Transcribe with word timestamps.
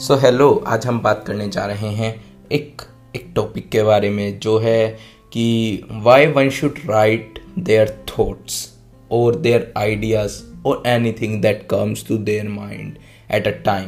सो 0.00 0.14
so, 0.14 0.22
hello 0.22 0.64
आज 0.66 0.86
हम 0.86 1.00
बात 1.00 1.24
करने 1.26 1.48
जा 1.48 1.66
रहे 1.66 1.88
हैं 1.88 2.24
एक 2.52 2.82
एक 3.16 3.32
टॉपिक 3.34 3.68
के 3.68 3.82
बारे 3.82 4.10
में 4.10 4.38
जो 4.38 4.58
है 4.58 4.98
कि 5.32 5.80
why 5.90 6.26
one 6.26 6.50
should 6.50 6.74
write 6.86 7.38
their 7.58 8.04
thoughts 8.08 8.74
और 9.10 9.36
देयर 9.36 9.72
आइडियाज़ 9.76 10.42
और 10.66 10.82
anything 11.12 11.42
that 11.42 11.66
comes 11.70 12.08
to 12.08 12.18
their 12.18 12.48
mind 12.48 12.96
at 13.30 13.46
a 13.46 13.50
time 13.50 13.86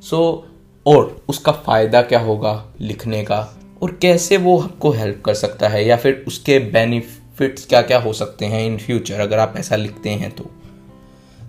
so 0.00 0.46
और 0.86 1.24
उसका 1.28 1.52
फ़ायदा 1.52 2.02
क्या 2.02 2.20
होगा 2.20 2.66
लिखने 2.80 3.22
का? 3.22 3.58
और 3.82 3.98
कैसे 4.02 4.36
वो 4.36 4.60
आपको 4.60 4.90
हेल्प 4.90 5.22
कर 5.24 5.34
सकता 5.34 5.68
है? 5.68 5.86
या 5.86 5.96
फिर 5.96 6.24
उसके 6.26 6.58
बेनिफिट्स 6.58 7.66
क्या 7.66 7.82
क्या 7.82 7.98
हो 7.98 8.12
सकते 8.12 8.44
हैं 8.44 8.66
इन 8.66 8.78
फ्यूचर 8.78 9.20
अगर 9.20 9.38
आप 9.38 9.54
ऐसा 9.56 9.76
लिखते 9.76 10.10
हैं 10.10 10.30
तो? 10.30 10.50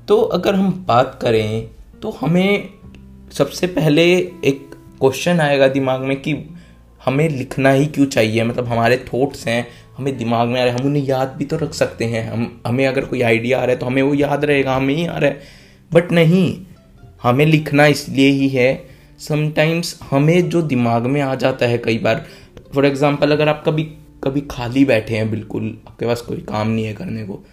तो 0.07 0.21
अगर 0.21 0.55
हम 0.55 0.85
बात 0.87 1.19
करें 1.21 1.69
तो 2.01 2.09
हमें 2.11 2.78
सबसे 3.31 3.67
पहले 3.67 4.03
एक 4.45 4.69
क्वेश्चन 4.99 5.39
आएगा 5.39 5.67
दिमाग 5.67 6.01
में 6.01 6.15
कि 6.21 6.33
हमें 7.01 7.27
लिखना 7.29 7.71
ही 7.71 7.85
क्यों 7.85 8.05
चाहिए? 8.05 8.43
मतलब 8.43 8.67
हमारे 8.67 8.97
थॉट्स 9.05 9.45
हैं, 9.47 9.67
हमें 9.97 10.17
दिमाग 10.17 10.47
में 10.47 10.59
आ 10.61 10.63
रहे 10.63 10.73
हैं, 10.73 10.79
हम 10.79 10.87
उन्हें 10.87 11.03
याद 11.03 11.35
भी 11.37 11.45
तो 11.45 11.57
रख 11.57 11.73
सकते 11.73 12.05
हैं। 12.05 12.29
हम, 12.31 12.61
हमें 12.67 12.85
अगर 12.87 13.05
कोई 13.05 13.21
आइडिया 13.21 13.57
आ 13.57 13.61
रहा 13.61 13.71
है 13.71 13.79
तो 13.79 13.85
हमें 13.85 14.01
वो 14.01 14.13
याद 14.13 14.45
रहेगा, 14.45 14.75
हमें 14.75 14.93
ही 14.95 15.05
आ 15.05 15.17
रहा 15.17 15.29
है। 15.29 15.41
बट 15.91 16.11
नहीं, 16.11 16.65
हमें 17.23 17.45
लिखना 17.45 17.85
इसलिए 17.87 18.29
ही 18.29 18.49
है 18.49 18.89
समटाइम्स 19.19 19.97
हमें 20.11 20.49
जो 20.49 20.61
दिमाग 20.63 21.05
में 21.05 21.21
आ 21.21 21.33
जाता 21.35 21.65
है 21.65 21.77
कई 21.77 21.97
बार 21.97 22.25
फॉर 22.75 22.85
एग्ज़ाम्पल 22.85 23.31
अगर 23.31 23.49
आप 23.49 23.63
कभी 23.65 23.83
कभी 24.23 24.41
खाली 24.51 24.85
बैठे 24.85 25.15
हैं, 25.15 25.29
बिल्कुल 25.31 25.77
आपके 25.87 26.05
पास 26.05 26.21
कोई 26.21 26.37
काम 26.49 26.69
नहीं 26.69 26.85
है 26.85 26.93
करने 26.93 27.23
को 27.23 27.43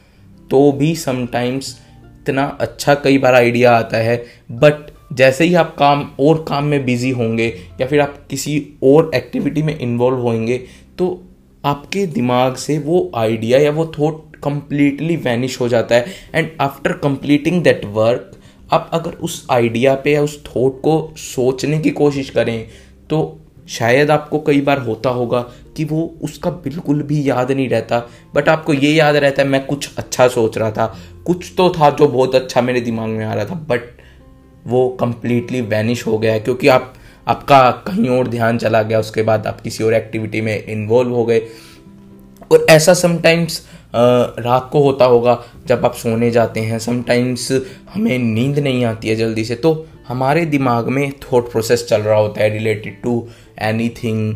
तो 0.50 0.70
भी 0.72 0.94
समटाइम्स 0.96 1.77
इतना 2.20 2.44
अच्छा 2.60 2.94
कई 2.94 3.18
बार 3.18 3.34
आइडिया 3.34 3.77
आता 3.77 3.96
है 3.96 4.16
बट 4.52 4.90
जैसे 5.10 5.44
ही 5.44 5.54
आप 5.54 5.74
काम, 5.78 6.08
और 6.20 6.44
काम 6.48 6.64
में 6.64 6.84
बिज़ी 6.84 7.10
होंगे 7.10 7.46
या 7.80 7.86
फिर 7.86 8.00
आप 8.00 8.16
किसी 8.30 8.58
और 8.82 9.10
एक्टिविटी 9.14 9.62
में 9.62 9.78
इन्वॉल्व 9.78 10.18
होंगे 10.18 10.58
तो 10.98 11.22
आपके 11.64 12.06
दिमाग 12.06 12.54
से 12.54 12.78
वो 12.78 13.10
आइडिया 13.16 13.58
या 13.58 13.70
वो 13.70 13.86
थॉट 13.98 14.36
कम्प्लीटली 14.36 15.16
वैनिश 15.16 15.60
हो 15.60 15.68
जाता 15.68 15.94
है। 15.94 16.06
And 16.34 16.50
after 16.60 16.92
completing 16.98 17.62
that 17.62 17.84
work 17.84 18.30
आप 18.72 18.90
अगर 18.92 19.12
उस 19.12 19.46
आइडिया 19.50 19.94
पे 19.94 20.12
या 20.12 20.22
उस 20.22 20.38
थॉट 20.46 20.80
को 20.82 21.12
सोचने 21.16 21.78
की 21.78 21.90
कोशिश 21.92 22.30
करें 22.30 22.66
तो 23.10 23.38
शायद 23.68 24.10
आपको 24.10 24.38
कई 24.38 24.60
बार 24.60 24.78
होता 24.78 25.10
होगा 25.10 25.40
कि 25.77 25.84
वो 25.84 26.02
उसका 26.22 26.50
बिल्कुल 26.50 27.02
भी 27.02 27.28
याद 27.28 27.50
नहीं 27.52 27.68
रहता। 27.68 27.98
बट 28.34 28.48
आपको 28.48 28.74
ये 28.74 28.92
याद 28.92 29.16
रहता 29.16 29.42
है, 29.42 29.48
मैं 29.48 29.64
कुछ 29.66 29.88
अच्छा 29.96 30.27
सोच 30.28 30.58
रहा 30.58 30.70
था। 30.70 30.86
कुछ 31.27 31.52
तो 31.56 31.68
था 31.70 31.90
जो 31.90 32.08
बहुत 32.08 32.34
अच्छा 32.34 32.60
मेरे 32.62 32.80
दिमाग 32.80 33.08
में 33.08 33.24
आ 33.24 33.34
रहा 33.34 33.44
था 33.44 33.54
बट 33.68 33.80
वो 34.67 34.89
कम्प्लीटली 35.00 35.61
वैनिश 35.61 36.06
हो 36.06 36.19
गया 36.19 36.33
है, 36.33 36.41
क्योंकि 36.41 36.69
आप, 36.69 36.92
आपका 37.28 37.70
कहीं 37.86 38.09
और 38.09 38.28
ध्यान 38.28 38.59
चला 38.59 38.83
गया, 38.83 38.98
उसके 39.00 39.23
बाद 39.23 39.47
आप 39.47 39.61
किसी 39.61 39.84
और 39.84 39.95
एक्टिविटी 39.95 40.41
में 40.41 40.64
इन्वॉल्व 40.64 41.14
हो 41.14 41.25
गए। 41.25 41.41
और 42.53 42.67
ऐसा 42.70 42.95
समटाइम्स 42.95 43.61
रात 43.95 44.69
को 44.73 44.83
होता 44.83 45.05
होगा, 45.05 45.42
जब 45.67 45.84
आप 45.84 45.95
सोने 45.95 46.31
जाते 46.31 46.61
हैं 46.61 46.78
समटाइम्स 46.78 47.50
हमें 47.95 48.19
नींद 48.19 48.58
नहीं 48.58 48.84
आती 48.84 49.08
है 49.08 49.17
जल्दी 49.17 49.45
से 49.45 49.55
तो 49.55 49.86
हमारे 50.08 50.45
दिमाग 50.47 50.89
में 50.89 51.12
थॉट 51.23 51.51
प्रोसेस 51.53 51.86
चल 51.89 52.03
रहा 52.03 52.19
होता 52.19 52.42
है 52.42 52.51
related 52.51 53.01
to 53.03 53.27
any 53.61 53.89
thing 54.03 54.34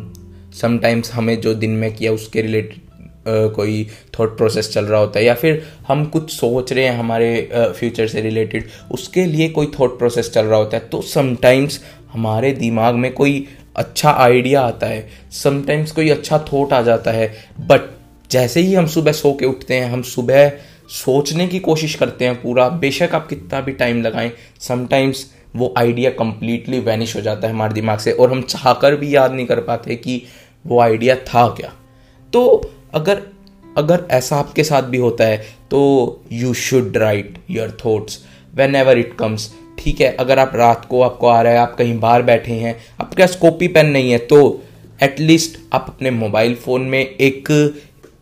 sometimes 0.53 1.11
हमें 1.13 1.39
जो 1.41 1.53
दिन 1.53 1.71
में 1.71 1.93
किया, 1.95 2.11
उसके 2.11 2.41
रिलेटेड 2.41 2.79
कोई 3.27 3.87
थॉट 4.19 4.37
प्रोसेस 4.37 4.71
चल 4.73 4.85
रहा 4.85 4.99
होता 4.99 5.19
है, 5.19 5.25
या 5.25 5.33
फिर 5.33 5.63
हम 5.87 6.05
कुछ 6.05 6.31
सोच 6.31 6.73
रहे 6.73 6.85
हैं 6.85 6.97
हमारे 6.97 7.49
फ्यूचर 7.55 8.07
से 8.07 8.21
रिलेटेड 8.21 8.69
उसके 8.91 9.25
लिए 9.25 9.49
कोई 9.49 9.71
थॉट 9.79 9.97
प्रोसेस 9.99 10.29
चल 10.29 10.45
रहा 10.45 10.59
होता 10.59 10.77
है 10.77 10.87
तो 10.87 11.01
समटाइम्स 11.03 11.79
हमारे 12.13 12.51
दिमाग 12.51 12.95
में 12.95 13.11
कोई 13.13 13.47
अच्छा 13.75 14.11
आइडिया 14.11 14.61
आता 14.61 14.87
है 14.87 15.07
समटाइम्स 15.33 15.91
कोई 15.91 16.09
अच्छा 16.09 16.37
थॉट 16.53 16.73
आ 16.73 16.81
जाता 16.81 17.11
है 17.11 17.27
बट 17.59 17.89
जैसे 18.31 18.61
ही 18.61 18.73
हम 18.73 18.85
सुबह 18.87 19.11
सो 19.11 19.33
के 19.33 19.45
उठते 19.45 19.75
हैं, 19.75 19.91
हम 19.91 20.01
सुबह 20.01 20.51
सोचने 20.89 21.47
की 21.47 21.59
कोशिश 21.59 21.95
करते 21.95 22.25
हैं 22.25 22.41
पूरा, 22.41 22.67
बेशक 22.69 23.09
आप 23.13 23.27
कितना 23.27 23.61
भी 23.61 23.71
टाइम 23.71 24.01
लगाएँ 24.01 24.31
समटाइम्स 24.59 25.25
वो 25.55 25.73
आइडिया 25.77 26.09
कम्प्लीटली 26.09 26.79
वैनिश 26.79 27.15
हो 27.15 27.21
जाता 27.21 27.47
है 27.47 27.53
हमारे 27.53 27.73
दिमाग 27.73 27.99
से, 27.99 28.11
और 28.11 28.31
हम 28.31 28.41
चाहकर 28.41 28.95
भी 28.95 29.15
याद 29.15 29.33
नहीं 29.33 29.45
कर 29.45 29.59
पाते 29.61 29.95
कि 29.95 30.21
वो 30.65 30.79
आइडिया 30.79 31.15
था 31.25 31.47
क्या। 31.49 31.71
तो 32.33 32.71
अगर 32.93 33.21
अगर 33.77 34.03
ऐसा 34.11 34.35
आपके 34.35 34.63
साथ 34.63 34.83
भी 34.83 34.97
होता 34.97 35.23
है 35.23 35.37
तो 35.71 35.79
you 36.31 36.53
should 36.53 36.97
write 36.97 37.37
your 37.49 37.77
thoughts 37.85 38.19
whenever 38.75 38.97
it 38.97 39.15
comes 39.17 39.51
ठीक 39.79 40.01
है, 40.01 40.11
अगर 40.15 40.39
आप 40.39 40.51
रात 40.55 40.85
को 40.85 41.01
आपको 41.01 41.27
आ 41.27 41.41
रहा 41.41 41.53
है, 41.53 41.59
आप 41.59 41.75
कहीं 41.75 41.99
बाहर 41.99 42.21
बैठे 42.21 42.53
हैं, 42.53 42.75
आपके 43.01 43.23
पास 43.23 43.35
कॉपी 43.35 43.67
पेन 43.67 43.85
नहीं 43.85 44.11
है 44.11 44.17
तो 44.17 44.61
एटलीस्ट 45.03 45.59
आप 45.73 45.85
अपने 45.89 46.11
मोबाइल 46.11 46.55
फ़ोन 46.55 46.81
में 46.81 46.99
एक 46.99 47.49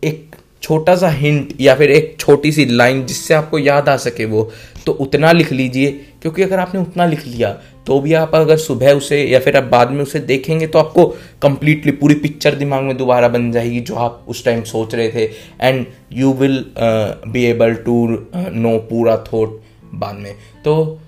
एक 0.04 0.36
छोटा 0.62 0.94
सा 0.96 1.08
हिंट 1.10 1.52
या 1.60 1.74
फिर 1.74 1.90
एक 1.90 2.14
छोटी 2.20 2.52
सी 2.52 2.64
लाइन 2.66 3.04
जिससे 3.06 3.34
आपको 3.34 3.58
याद 3.58 3.88
आ 3.88 3.96
सके 3.96 4.24
वो 4.24 4.50
तो 4.86 4.92
उतना 4.94 5.32
लिख 5.32 5.52
लीजिए। 5.52 5.90
क्योंकि 6.22 6.42
अगर 6.42 6.58
आपने 6.58 6.80
उतना 6.80 7.06
लिख 7.06 7.26
लिया 7.26 7.50
तो 7.86 7.98
भी 8.00 8.12
आप 8.14 8.34
अगर 8.34 8.56
सुबह 8.56 8.92
उसे 8.92 9.22
या 9.24 9.38
फिर 9.40 9.56
आप 9.56 9.64
बाद 9.64 9.90
में 9.90 10.02
उसे 10.02 10.20
देखेंगे 10.20 10.66
तो 10.66 10.78
आपको 10.78 11.04
कंप्लीटली 11.42 11.92
पूरी 11.92 12.14
पिक्चर 12.14 12.54
दिमाग 12.54 12.82
में 12.82 12.96
दोबारा 12.96 13.28
बन 13.28 13.50
जाएगी 13.52 13.80
जो 13.80 13.94
आप 13.96 14.24
उस 14.28 14.44
टाइम 14.44 14.62
सोच 14.64 14.94
रहे 14.94 15.08
थे। 15.08 15.24
And 15.60 15.86
you 16.12 16.32
will 16.32 16.64
be 16.78 17.44
able 17.44 17.74
to 17.86 18.06
know 18.36 18.76
पूरा 18.90 19.16
थॉट 19.26 19.60
बाद 19.94 20.16
में। 20.16 20.34
तो 20.64 21.00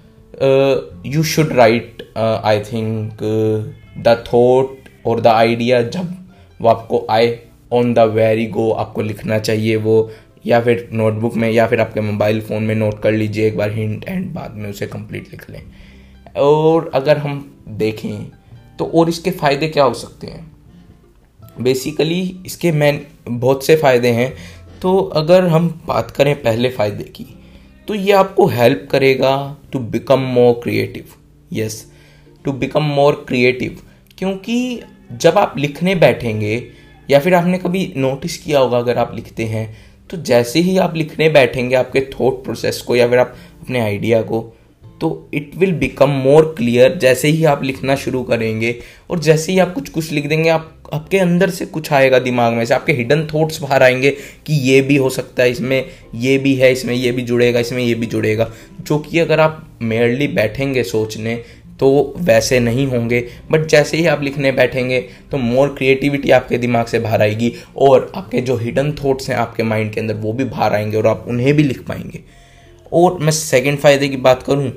you 1.07 1.23
should 1.25 1.53
write 1.53 2.03
I 2.19 2.61
think 2.63 3.19
the 3.99 4.23
thought 4.27 4.89
और 5.07 5.21
द 5.21 5.27
आइडिया 5.27 5.83
जब 5.83 6.15
वो 6.61 6.69
आपको 6.69 7.07
आए 7.11 7.39
ऑन 7.73 7.93
द 7.95 7.99
वेरी 8.15 8.47
गो 8.49 8.71
आपको 8.73 9.03
लिखना 9.03 9.39
चाहिए 9.39 9.77
वो, 9.77 10.11
या 10.47 10.61
फिर 10.61 10.89
नोटबुक 10.93 11.35
में, 11.35 11.51
या 11.51 11.67
फिर 11.67 11.81
आपके 11.81 12.01
मोबाइल 12.01 12.41
फ़ोन 12.41 12.63
में 12.63 12.75
नोट 12.75 13.03
कर 13.03 13.13
लीजिए, 13.13 13.47
एक 13.47 13.57
बार 13.57 13.73
हिंट 13.73 14.05
एंड 14.05 14.33
बाद 14.35 14.55
में 14.55 14.69
उसे 14.71 14.87
कंप्लीट 14.87 15.31
लिख 15.31 15.49
लें। 15.51 15.63
और 16.37 16.91
अगर 16.95 17.19
हम 17.19 17.45
देखें 17.69 18.25
तो 18.79 18.85
और 18.95 19.09
इसके 19.09 19.31
फ़ायदे 19.31 19.69
क्या 19.69 19.85
हो 19.85 19.95
सकते 19.95 20.27
हैं? 20.27 20.51
बेसिकली 21.61 22.21
इसके 22.47 22.73
मैन 22.73 23.01
बहुत 23.29 23.65
से 23.67 23.77
फ़ायदे 23.77 24.11
हैं। 24.11 24.33
तो 24.83 24.97
अगर 25.17 25.47
हम 25.47 25.69
बात 25.87 26.11
करें 26.11 26.35
पहले 26.43 26.69
फ़ायदे 26.71 27.05
की 27.17 27.27
तो 27.89 27.95
ये 27.95 28.13
आपको 28.13 28.47
हेल्प 28.47 28.87
करेगा 28.91 29.35
to 29.73 29.79
become 29.79 30.21
more 30.35 30.53
creative 30.63 31.13
yes 31.53 31.85
to 32.45 32.53
become 32.53 32.85
more 32.85 33.25
creative 33.29 33.79
क्योंकि 34.19 34.83
जब 35.13 35.39
आप 35.39 35.55
लिखने 35.59 35.95
बैठेंगे 35.95 36.57
या 37.11 37.19
फिर 37.19 37.35
आपने 37.35 37.59
कभी 37.59 37.93
नोटिस 37.97 38.39
किया 38.39 38.59
होगा 38.59 38.79
अगर 38.79 38.99
आप 38.99 39.13
लिखते 39.15 39.45
हैं 39.45 39.77
तो 40.11 40.17
जैसे 40.17 40.61
ही 40.61 40.79
आप 40.79 40.97
लिखने 40.97 41.29
बैठेंगे 41.29 41.77
आपके 41.77 42.01
थॉट 42.01 42.45
प्रोसेस 42.45 42.83
को 42.83 42.97
या 42.97 43.09
फिर 43.09 43.19
आप 43.19 43.37
अपने 43.63 43.81
आइडिया 43.81 44.23
को 44.23 44.57
तो 45.01 45.31
it 45.35 45.51
will 45.57 45.73
become 45.73 46.11
more 46.11 46.55
clear 46.59 46.99
जैसे 46.99 47.29
ही 47.29 47.45
आप 47.45 47.63
लिखना 47.63 47.97
शुरू 47.97 48.23
करेंगे। 48.23 48.77
और 49.11 49.19
जैसे 49.19 49.53
ही 49.53 49.59
आप 49.59 49.75
कुछ 49.75 49.89
कुछ 49.89 50.13
लिख 50.13 50.27
देंगे, 50.27 50.49
आप, 50.49 50.83
आपके 50.93 51.19
अंदर 51.19 51.51
से 51.51 51.67
कुछ 51.67 51.93
आएगा 51.93 52.19
दिमाग 52.19 52.53
में 52.53 52.65
से, 52.65 52.75
आपके 52.75 52.93
हिडन 52.93 53.27
थॉट्स 53.35 53.61
बाहर 53.63 53.83
आएँगे 53.83 54.11
कि 54.47 54.55
ये 54.55 54.81
भी 54.81 54.97
हो 54.97 55.11
सकता 55.11 55.43
है 55.43 55.51
इसमें, 55.51 55.85
ये 56.15 56.39
भी 56.39 56.55
है 56.55 56.73
इसमें, 56.73 56.95
ये 56.95 57.13
भी 57.13 57.23
जुड़ेगा, 57.23 57.61
इसमें 57.61 57.83
ये 57.85 57.95
भी 57.95 58.07
जुड़ेगा। 58.07 58.51
जो 58.81 58.99
कि 58.99 59.19
अगर 59.19 59.41
आप 59.41 59.79
मेयरली 59.83 60.29
बैठेंगे 60.29 60.83
सोचने 60.83 61.43
तो 61.81 62.15
वैसे 62.19 62.61
नहीं 62.61 62.87
होंगे 62.87 63.29
बट 63.51 63.67
जैसे 63.67 63.97
ही 63.97 64.07
आप 64.07 64.23
लिखने 64.23 64.53
बैठेंगे 64.53 65.01
तो 65.01 65.39
मोर 65.39 65.69
क्रिएटिविटी 65.69 66.31
आपके 66.31 66.59
दिमाग 66.59 66.87
से 66.87 66.99
बाहर 66.99 67.23
आएगी 67.23 67.55
और 67.77 68.13
आपके 68.15 68.41
जो 68.41 68.57
हिडन 68.57 68.93
थॉट्स 68.93 69.31
हैं 69.31 69.37
आपके 69.37 69.63
माइंड 69.63 69.93
के 69.95 70.01
अंदर 70.01 70.15
वो 70.15 70.33
भी 70.33 70.45
बाहर 70.45 70.75
आएँगे 70.75 70.97
और 70.97 71.07
आप 71.07 71.25
उन्हें 71.29 71.55
भी 71.55 71.63
लिख 71.63 71.83
पाएँगे। 71.83 72.21
और 72.93 73.19
मैं 73.19 73.33
सेकेंड 73.33 73.79
फ़ायदे 73.79 74.09
की 74.09 74.17
बात 74.17 74.43
करूँ 74.43 74.73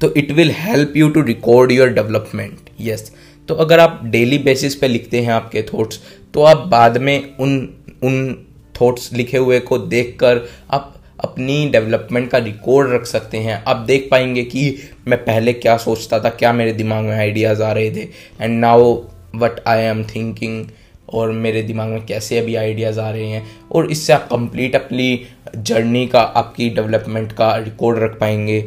तो 0.00 0.14
it 0.14 0.30
will 0.30 0.50
help 0.50 0.92
you 0.96 1.08
to 1.08 1.22
record 1.22 1.72
your 1.72 1.88
development 1.88 2.58
yes 2.80 3.12
तो 3.48 3.54
अगर 3.54 3.80
आप 3.80 4.00
डेली 4.04 4.38
बेसिस 4.38 4.74
पे 4.74 4.88
लिखते 4.88 5.20
हैं 5.20 5.32
आपके 5.32 5.62
थॉट्स 5.62 6.00
तो 6.34 6.42
आप 6.42 6.56
बाद 6.56 6.98
में 6.98 7.36
उन 7.36 7.74
उन 8.02 8.46
थॉट्स 8.80 9.12
लिखे 9.12 9.38
हुए 9.38 9.60
को 9.60 9.78
देखकर 9.78 10.48
आप 10.70 10.95
अपनी 11.20 11.68
डेवलपमेंट 11.68 12.30
का 12.30 12.38
रिकॉर्ड 12.38 12.92
रख 12.92 13.06
सकते 13.06 13.38
हैं। 13.38 13.62
आप 13.64 13.76
देख 13.76 14.08
पाएँगे 14.10 14.42
कि 14.44 14.76
मैं 15.08 15.18
पहले 15.24 15.52
क्या 15.52 15.76
सोचता 15.76 16.18
था, 16.20 16.28
क्या 16.28 16.52
मेरे 16.52 16.72
दिमाग 16.72 17.04
में 17.04 17.16
आइडियाज़ 17.16 17.62
आ 17.62 17.72
रहे 17.72 17.90
थे। 17.90 18.08
And 18.40 18.58
now 18.60 18.94
what 19.34 19.60
I 19.66 19.82
am 19.82 20.02
thinking 20.04 20.64
और 21.08 21.30
मेरे 21.32 21.62
दिमाग 21.62 21.88
में 21.88 22.04
कैसे 22.06 22.38
अभी 22.38 22.54
आइडियाज़ 22.54 23.00
आ 23.00 23.10
रहे 23.10 23.26
हैं। 23.26 23.46
और 23.72 23.90
इससे 23.90 24.12
आप 24.12 24.28
कंप्लीट 24.30 24.74
अपनी 24.76 25.26
जर्नी 25.56 26.06
का, 26.06 26.20
आपकी 26.20 26.68
डेवलपमेंट 26.70 27.32
का 27.32 27.54
रिकॉर्ड 27.56 27.98
रख 27.98 28.18
पाएँगे। 28.20 28.58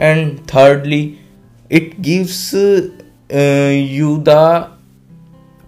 And 0.00 0.38
thirdly 0.48 1.14
it 1.70 1.94
gives 2.00 2.54
you 3.92 4.16
the 4.18 4.28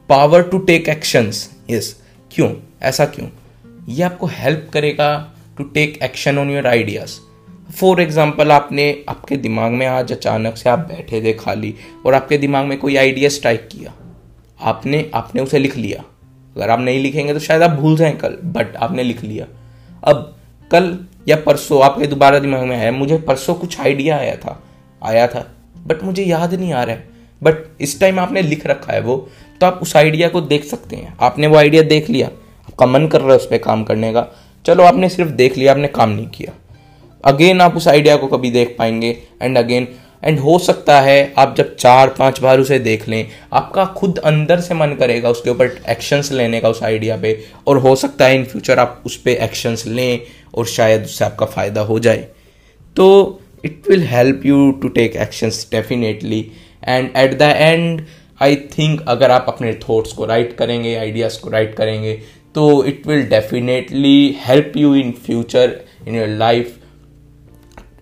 power 0.08 0.42
to 0.42 0.58
take 0.58 0.88
actions 0.88 1.48
yes 1.70 1.96
क्यों? 2.32 2.52
ऐसा 2.82 3.06
क्यों? 3.06 3.28
ये 3.88 4.02
आपको 4.02 4.26
हेल्प 4.26 4.68
करेगा 4.72 5.34
to 5.58 5.64
take 5.64 5.98
action 6.02 6.38
on 6.38 6.50
your 6.50 6.66
ideas 6.66 7.18
for 7.70 8.00
example 8.00 8.52
आपने 8.52 8.84
आपके 9.08 9.36
दिमाग 9.36 9.72
में 9.72 9.86
आज 9.86 10.12
अचानक 10.12 10.56
से 10.56 10.68
आप 10.70 10.78
बैठे 10.88 11.20
थे 11.22 11.32
खाली 11.34 11.74
और 12.06 12.14
आपके 12.14 12.38
दिमाग 12.38 12.66
में 12.66 12.78
कोई 12.78 12.96
आइडिया 12.96 13.28
स्ट्राइक 13.28 13.68
किया। 13.72 13.92
आपने 14.60 15.04
आपने 15.14 15.42
उसे 15.42 15.58
लिख 15.58 15.76
लिया। 15.76 16.04
अगर 16.56 16.70
आप 16.70 16.80
नहीं 16.80 17.02
लिखेंगे 17.02 17.32
तो 17.32 17.40
शायद 17.40 17.62
आप 17.62 17.70
भूल 17.70 17.96
जाएँ 17.96 18.16
कल 18.16 18.38
बट 18.46 18.76
आपने 18.76 19.02
लिख 19.02 19.22
लिया। 19.24 19.46
अब 20.02 20.34
कल 20.70 20.98
या 21.28 21.36
परसों 21.36 21.82
आपके 21.84 22.06
दोबारा 22.06 22.38
दिमाग 22.38 22.62
में 22.62 22.76
आया, 22.76 22.90
मुझे 22.92 23.18
परसों 23.18 23.54
कुछ 23.54 23.80
आइडिया 23.80 24.16
आया 24.16 24.36
था 24.36 24.60
आया 25.02 25.26
था 25.26 25.46
बट 25.78 26.02
मुझे 26.04 26.24
याद 26.24 26.54
नहीं 26.54 26.72
आ 26.72 26.82
रहा 26.82 26.94
है। 26.94 27.08
बट 27.42 27.64
इस 27.80 28.00
टाइम 28.00 28.18
आपने 28.20 28.42
लिख 28.42 28.66
रखा 28.66 28.92
है 28.92 29.00
वो 29.00 29.16
तो 29.60 29.66
आप 29.66 29.78
उस 29.82 29.96
आइडिया 29.96 30.28
को 30.28 30.40
देख 30.42 30.64
सकते 30.64 30.96
हैं। 30.96 31.16
आपने 31.20 31.46
वो 31.46 31.56
आइडिया 31.56 31.82
देख 31.84 32.10
लिया। 32.10 32.26
आपका 32.68 32.86
मन 32.86 33.06
कर 33.08 33.20
रहा 33.20 33.30
है 33.30 33.36
उस 33.36 33.46
पर 33.46 33.58
काम 33.60 33.84
करने 33.84 34.12
का। 34.12 34.26
चलो 34.64 34.82
आपने 34.82 35.08
सिर्फ़ 35.08 35.30
देख 35.32 35.56
लिया, 35.56 35.72
आपने 35.72 35.88
काम 35.88 36.10
नहीं 36.10 36.26
किया। 36.28 36.52
अगेन 37.24 37.60
आप 37.60 37.76
उस 37.76 37.88
आइडिया 37.88 38.16
को 38.16 38.26
कभी 38.26 38.50
देख 38.50 38.74
पाएँगे। 38.78 39.16
एंड 39.42 39.58
अगेन 39.58 39.88
एंड 40.22 40.38
हो 40.40 40.58
सकता 40.58 41.00
है 41.00 41.32
आप 41.38 41.54
जब 41.56 41.74
चार, 41.76 42.08
पाँच 42.08 42.40
बार 42.40 42.60
उसे 42.60 42.78
देख 42.78 43.08
लें, 43.08 43.26
आपका 43.52 43.84
खुद 43.96 44.18
अंदर 44.18 44.60
से 44.60 44.74
मन 44.74 44.94
करेगा 45.00 45.30
उसके 45.30 45.50
ऊपर 45.50 45.78
एक्शंस 45.88 46.32
लेने 46.32 46.60
का 46.60 46.68
उस 46.68 46.82
आइडिया 46.82 47.16
पे। 47.16 47.38
और 47.66 47.78
हो 47.78 47.94
सकता 47.96 48.26
है 48.26 48.36
इन 48.36 48.44
फ्यूचर 48.44 48.78
आप 48.78 49.02
उस 49.06 49.16
पर 49.16 49.30
एक्शंस 49.30 49.86
लें 49.86 50.20
और 50.54 50.66
शायद 50.66 51.04
उससे 51.04 51.24
आपका 51.24 51.46
फ़ायदा 51.46 51.80
हो 51.80 51.98
जाए। 51.98 52.26
तो 52.96 53.40
it 53.64 53.82
will 53.90 54.02
help 54.06 54.46
you 54.46 54.70
to 54.72 54.88
take 54.90 55.16
actions 55.16 55.66
definitely 55.70 56.40
and 56.82 57.10
at 57.16 57.38
the 57.38 57.54
end 57.56 58.04
I 58.40 58.56
think 58.72 59.00
अगर 59.08 59.30
आप 59.30 59.44
अपने 59.48 59.72
थॉट्स 59.88 60.12
को 60.12 60.24
राइट 60.26 60.56
करेंगे 60.56 60.94
आइडियाज़ 60.96 61.40
को 61.40 61.50
राइट 61.50 61.74
करेंगे 61.76 62.18
तो 62.54 62.84
it 62.84 63.06
will 63.06 63.22
definitely 63.22 64.36
help 64.40 64.72
you 64.76 64.94
in 64.94 65.12
future 65.12 65.80
in 66.08 66.14
your 66.14 66.28
life 66.28 66.78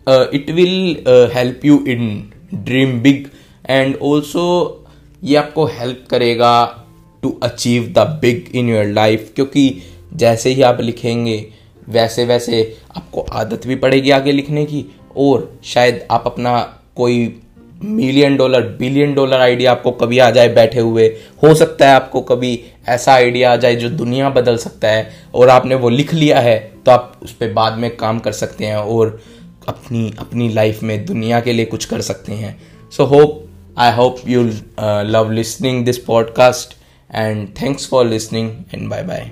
it 0.08 0.50
will 0.50 1.04
help 1.34 1.64
you 1.64 1.84
in 1.88 2.30
dream 2.54 3.00
big 3.00 3.26
and 3.68 3.96
also 3.96 4.84
ये 5.24 5.36
आपको 5.36 5.64
हेल्प 5.64 6.04
करेगा 6.10 6.84
to 7.22 7.40
achieve 7.42 7.92
the 7.92 7.98
big 7.98 8.56
in 8.56 8.68
your 8.68 8.84
life 8.84 9.32
क्योंकि 9.34 9.82
जैसे 10.14 10.50
ही 10.50 10.62
आप 10.62 10.80
लिखेंगे, 10.80 11.52
वैसे 11.88 12.24
वैसे 12.24 12.76
आपको 12.96 13.20
आदत 13.20 13.66
भी 13.66 13.76
पड़ेगी 13.76 14.10
आगे 14.10 14.32
लिखने 14.32 14.64
की 14.64 14.84
और 15.16 15.60
शायद 15.64 16.06
आप 16.10 16.22
अपना 16.26 16.80
कोई 16.96 17.40
million 17.84 18.36
dollar, 18.36 18.60
billion 18.60 19.14
dollar 19.14 19.40
idea 19.40 19.70
आपको 19.70 19.90
कभी 19.90 20.18
आ 20.18 20.30
जाए 20.30 20.48
बैठे 20.48 20.80
हुए। 20.80 21.06
हो 21.42 21.54
सकता 21.54 21.88
है 21.88 21.94
आपको 21.94 22.20
कभी 22.20 22.64
ऐसा 22.88 23.12
आइडिया 23.12 23.52
आ 23.52 23.56
जाए 23.56 23.76
जो 23.76 23.88
दुनिया 23.88 24.30
बदल 24.30 24.56
सकता 24.56 24.88
है 24.88 25.10
और 25.34 25.48
आपने 25.48 25.74
वो 25.74 25.88
लिख 25.88 26.14
लिया 26.14 26.40
है 26.40 26.58
तो 26.86 26.92
आप 26.92 27.20
उस 27.22 27.32
पर 27.32 27.52
बाद 27.52 27.78
में 27.78 27.96
काम 27.96 28.18
कर 28.18 28.32
सकते 28.32 28.64
हैं 28.64 28.76
और 28.76 29.20
अपनी 29.68 30.12
अपनी 30.18 30.48
लाइफ 30.48 30.82
में 30.82 31.06
दुनिया 31.06 31.40
के 31.40 31.52
लिए 31.52 31.64
कुछ 31.64 31.84
कर 31.84 32.00
सकते 32.00 32.32
हैं। 32.32 32.56
So 32.96 33.04
hope 33.04 33.44
I 33.78 33.92
hope 33.92 34.16
you 34.28 34.50
love 34.80 35.30
listening 35.30 35.84
this 35.84 35.98
podcast 35.98 36.76
and 37.14 37.48
thanks 37.62 37.88
for 37.88 38.06
listening 38.06 38.50
and 38.74 38.88
bye 38.90 39.02
bye 39.02 39.30